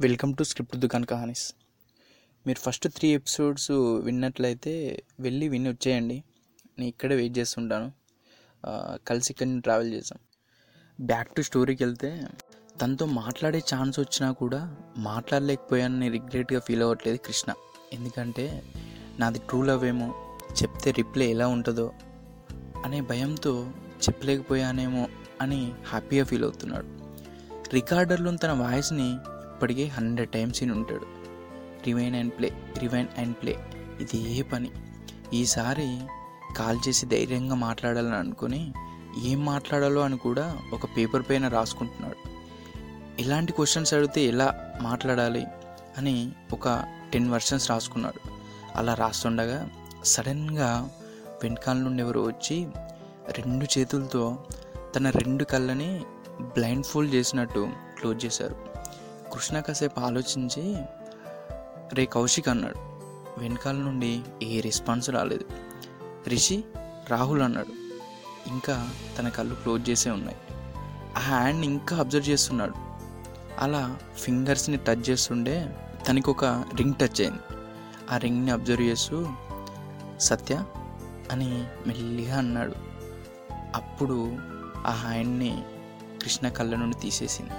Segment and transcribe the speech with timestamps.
[0.00, 1.44] Welcome to script దుకాన్ కహానీస్.
[2.46, 3.70] మీరు first three episodes
[4.04, 4.72] విన్నట్లయితే
[5.20, 6.18] వెళ్ళి విని వచ్చేయండి.
[6.78, 7.88] నేను ఇక్కడే వెయిట్ చేస్తుంటాను.
[9.08, 10.18] కలిసి ఇక్కడ ట్రావెల్ చేసాం
[11.00, 12.10] బ్యాక్ టు స్టోరీకి వెళ్తే
[12.82, 14.60] తనతో మాట్లాడే ఛాన్స్ వచ్చినా కూడా
[14.96, 17.54] మాట్లాడలేకపోయానని రిగ్రెట్గా ఫీల్ అవ్వట్లేదు కృష్ణ.
[17.92, 18.46] ఎందుకంటే
[19.18, 20.08] నాది ట్రూ లవ్ ఏమో
[20.62, 21.92] చెప్తే రిప్లై ఎలా ఉంటుందో
[22.84, 23.54] అనే భయంతో
[24.06, 25.08] చెప్పలేకపోయానేమో
[25.40, 26.86] అని హ్యాపీగా ఫీల్ అవుతున్నాడు.
[27.74, 29.10] రికార్డర్లో తన వాయిస్ని
[29.58, 31.06] ఇప్పటికే హండ్రెడ్ టైమ్స్ విని ఉంటాడు.
[31.86, 33.56] Rewind and play rewind and play.
[34.00, 34.70] ఇది ఏ పని.
[35.34, 36.00] ఈసారి
[36.56, 38.72] కాల్ చేసి ధైర్యంగా మాట్లాడాలని అనుకుని
[39.24, 42.28] ఏం మాట్లాడాలో అని కూడా ఒక పేపర్ పైన రాసుకుంటున్నాడు.
[43.20, 45.46] ఎలాంటి క్వశ్చన్స్ అడిగితే ఎలా మాట్లాడాలి
[45.98, 48.30] అని ఒక టెన్ వర్షన్స్ రాసుకున్నాడు.
[48.76, 49.70] అలా రాస్తుండగా
[50.04, 50.90] సడన్గా
[51.42, 52.66] వెనకాల నుండి ఎవరు వచ్చి
[53.30, 54.44] రెండు చేతులతో
[54.96, 56.04] తన రెండు కళ్ళని
[56.40, 57.68] బ్లైండ్ ఫోల్డ్ చేసినట్టు
[58.00, 58.67] క్లోజ్ చేశారు.
[59.38, 60.76] కృష్ణ కాసేపు ఆలోచించి
[61.92, 62.74] రే కౌశిక్ అన్నాడు.
[63.40, 65.44] వెనకాల నుండి ఏ రెస్పాన్స్ రాలేదు.
[66.28, 66.64] రిషి
[67.10, 67.68] రాహుల్ అన్నాడు.
[68.48, 70.36] ఇంకా తన కళ్ళు క్లోజ్ చేసే ఉన్నాయి.
[71.16, 72.74] ఆ హ్యాండ్ ఇంకా అబ్జర్వ్ చేస్తున్నాడు.
[73.58, 75.76] అలా ఫింగర్స్ని టచ్ చేస్తుండే
[76.08, 77.56] తనకి ఒక రింగ్ టచ్ అయింది.
[78.10, 79.26] ఆ రింగ్ని అబ్జర్వ్ చేస్తూ
[80.20, 80.64] సత్య
[81.32, 82.74] అని మెల్లిగా అన్నాడు.
[83.74, 84.36] అప్పుడు
[84.86, 85.62] ఆ హ్యాండ్ని
[86.22, 87.50] కృష్ణ కళ్ళ నుండి తీసేసింది.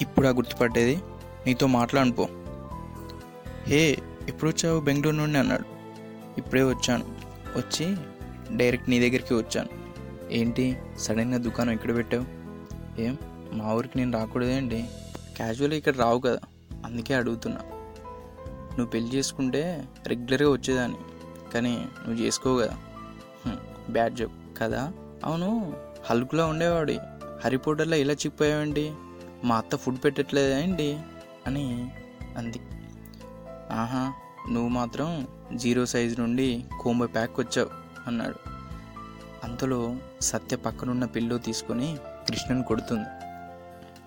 [0.00, 1.02] ఇప్పుడు ఆ గుర్తుపట్టేది
[1.46, 2.28] నీతో మాట్లాడుపో
[3.66, 5.64] హే ఎప్పుడు వచ్చావు బెంగళూరు నుండి అన్నాడు.
[6.38, 7.04] ఇప్పుడే వచ్చాను.
[7.56, 7.96] వచ్చి
[8.56, 9.68] డైరెక్ట్ నీ దగ్గరికి వచ్చాను.
[10.32, 12.24] ఏంటి సడన్గా దుకాణం ఇక్కడ పెట్టావు?
[13.00, 13.18] ఏం
[13.52, 14.84] మా ఊరికి నేను రాకూడదేంటి
[15.36, 16.38] క్యాజువల్గా ఇక్కడ రావు కదా
[16.84, 17.60] అందుకే అడుగుతున్నా.
[18.70, 20.98] నువ్వు పెళ్ళి చేసుకుంటే రెగ్యులర్గా వచ్చేదాన్ని
[21.54, 22.76] కానీ నువ్వు చేసుకోవు కదా.
[23.90, 24.92] బ్యాడ్ జాబ్ కదా?
[25.24, 25.76] అవును
[26.10, 26.98] హల్క్లో ఉండేవాడి.
[27.44, 28.92] హరిపోటర్లో ఇలా చిక్కిపోయావేంటి?
[29.44, 30.98] మా అత్త ఫుడ్ పెట్టట్లేదా అండి
[31.46, 31.92] అని
[32.36, 32.60] అంది.
[33.72, 34.12] ఆహా
[34.50, 37.70] నువ్వు మాత్రం జీరో సైజ్ నుండి కోంబై ప్యాక్ వచ్చావు
[38.06, 38.34] అన్నాడు.
[39.44, 41.96] అంతలో సత్య పక్కనున్న పిల్లో తీసుకొని
[42.28, 43.08] కృష్ణను కొడుతుంది.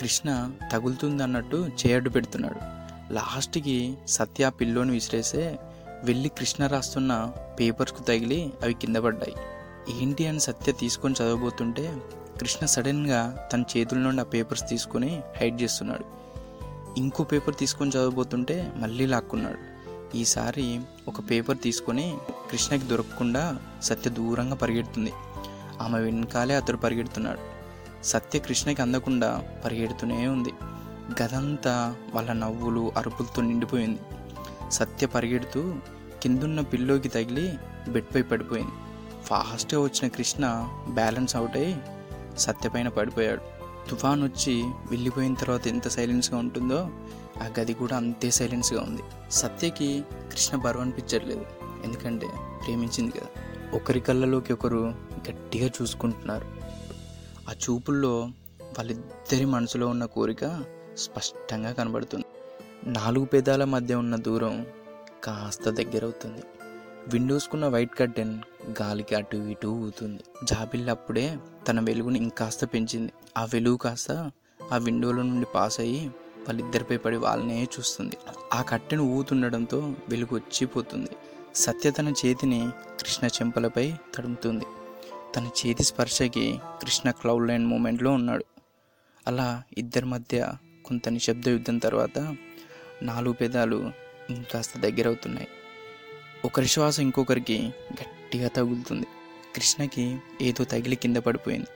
[0.00, 2.84] కృష్ణ తగులుతుంది అన్నట్టు చేయడ్డు పెడుతున్నాడు.
[3.12, 5.58] లాస్ట్కి సత్య ఆ పిల్లోని విసిరేసే
[6.04, 9.34] వెళ్ళి కృష్ణ రాస్తున్న పేపర్స్కు తగిలి అవి కింద పడ్డాయి.
[10.02, 12.02] ఏంటి అని సత్య తీసుకొని చదవబోతుంటే
[12.40, 16.23] కృష్ణ సడన్గా తన చేతుల నుండి ఆ పేపర్స్ తీసుకొని హైడ్ చేస్తున్నాడు.
[16.96, 19.74] ఇంకో పేపర్ తీసుకొని చదవబోతుంటే మళ్ళీ లాక్కున్నాడు.
[20.16, 22.16] ఈసారి ఒక పేపర్ తీసుకొని
[22.50, 25.12] కృష్ణకి దొరకకుండా సత్య దూరంగా పరిగెడుతుంది.
[25.80, 27.38] ఆమె వెనకాలే అతడు పరిగెడుతున్నాడు.
[28.04, 30.52] సత్య కృష్ణకి అందకుండా పరిగెడుతూనే ఉంది.
[31.22, 33.98] గదంతా వాళ్ళ నవ్వులు అరుపులతో నిండిపోయింది.
[34.70, 35.74] సత్య పరిగెడుతూ
[36.22, 38.72] కిందున్న పిల్లోకి తగిలి బెడ్పై పడిపోయింది.
[39.24, 41.76] ఫాస్ట్గా వచ్చిన కృష్ణ బ్యాలెన్స్ అవుట్ అయి
[42.38, 43.53] సత్య పైన పడిపోయాడు.
[43.90, 46.90] తుఫాన్ వచ్చి వెళ్ళిపోయిన తర్వాత ఎంత సైలెన్స్గా ఉంటుందో
[47.42, 49.02] ఆ గది కూడా అంతే సైలెన్స్గా ఉంది.
[49.30, 51.46] సత్యకి కృష్ణ బరువు అనిపించట్లేదు.
[51.84, 52.26] ఎందుకంటే
[52.64, 53.26] ప్రేమించింది కదా.
[53.74, 54.94] ఒకరి కళ్ళలోకి ఒకరు
[55.30, 56.46] గట్టిగా చూసుకుంటున్నారు.
[57.50, 58.20] ఆ చూపుల్లో
[58.62, 60.64] వాళ్ళిద్దరి మనసులో ఉన్న కోరిక
[60.98, 62.24] స్పష్టంగా కనబడుతుంది.
[62.84, 64.66] నాలుగు పెదాల మధ్య ఉన్న దూరం
[65.24, 66.42] కాస్త దగ్గరవుతుంది.
[67.08, 68.38] విండోస్కున్న వైట్ కర్టెన్
[68.82, 71.38] గాలికి అటు ఇటు ఊతుంది జాబిల్లప్పుడే
[71.68, 73.12] తన వెలుగుని ఇంకాస్త పెంచింది.
[73.38, 74.30] ఆ వెలుగు కాస్త
[74.72, 78.16] ఆ విండోలో నుండి పాస్ అయ్యి వాళ్ళిద్దరిపై పడి వాళ్ళనే చూస్తుంది.
[78.52, 79.78] ఆ కట్టెను ఊతుండడంతో
[80.08, 81.08] వెలుగు వచ్చిపోతుంది.
[81.54, 82.70] సత్య తన చేతిని
[83.00, 84.64] కృష్ణ చెంపలపై తడుముతుంది.
[85.36, 88.44] తన చేతి స్పర్శకి కృష్ణ క్లౌడ్ లైన్ మూమెంట్లో ఉన్నాడు.
[89.26, 90.52] అలా ఇద్దరి మధ్య
[90.84, 92.36] కొంత నిశ్శబ్ద యుద్ధం తర్వాత
[93.02, 93.90] నాలుగు పెదాలు
[94.30, 95.48] ఇంకాస్త దగ్గరవుతున్నాయి.
[96.44, 99.06] ఒకరి శ్వాస ఇంకొకరికి గట్టిగా తగులుతుంది.
[99.56, 101.66] కృష్ణకి ఏదో తగిలి కింద పడిపోయింది.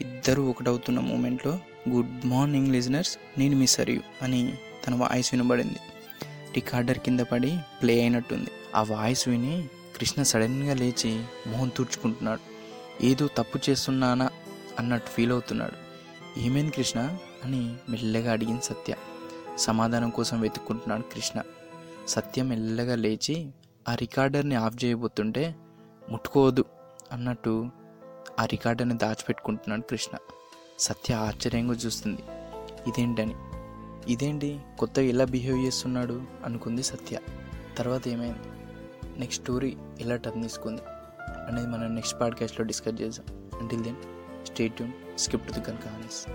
[0.00, 5.78] ఇద్దరూ ఒకటవుతున్న మూమెంట్లో గుడ్ మార్నింగ్ లిజనర్స్ నేను మిస్ అరియు అని తన వాయిస్ వినబడింది.
[6.54, 8.50] రికార్డర్ కింద పడి ప్లే అయినట్టుంది.
[8.74, 9.68] ఆ వాయిస్ విని
[10.00, 12.40] కృష్ణ సడన్గా లేచి మొహం తుడుచుకుంటున్నాడు.
[13.04, 14.30] ఏదో తప్పు చేస్తున్నానా?
[14.78, 15.74] అన్నట్టు ఫీల్ అవుతున్నాడు.
[16.40, 17.18] ఏమైంది కృష్ణ?
[17.44, 18.94] అని మెల్లగా అడిగింది సత్య.
[19.58, 21.42] సమాధానం కోసం వెతుక్కుంటున్నాడు కృష్ణ.
[22.08, 23.50] సత్య మెల్లగా లేచి
[23.88, 25.54] ఆ రికార్డర్ని ఆఫ్ చేయబోతుంటే
[26.10, 26.64] ముట్టుకోవద్దు
[27.12, 27.70] అన్నట్టు
[28.40, 30.18] ఆ రికార్డర్ని దాచిపెట్టుకుంటున్నాడు కృష్ణ.
[30.78, 32.22] సత్య ఆశ్చర్యంగా చూస్తుంది.
[32.86, 33.34] ఇదేంటని?
[34.12, 34.60] ఇదేంటి?
[34.78, 37.18] కొత్తగా ఎలా బిహేవ్ చేస్తున్నాడు అనుకుంది సత్య.
[37.78, 38.38] తర్వాత ఏమైంది?
[39.20, 40.82] నెక్స్ట్ స్టోరీ ఎలా టర్న్ తీసుకుంది?
[41.48, 43.50] అనేది మనం నెక్స్ట్ పాడ్కాస్ట్లో డిస్కస్ చేద్దాం.
[43.60, 43.96] Until then
[44.46, 46.34] stay tuned skip to the కన్